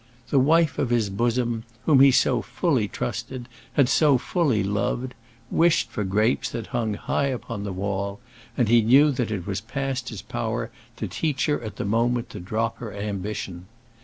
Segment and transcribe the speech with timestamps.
[0.31, 5.13] The wife of his bosom, whom he so fully trusted had so fully loved
[5.51, 8.19] wished for grapes that hung high upon the wall,
[8.57, 12.31] and he knew that it was past his power to teach her at the moment
[12.31, 13.67] to drop her ambition.